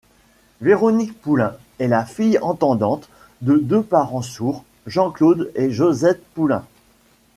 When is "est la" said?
1.77-2.05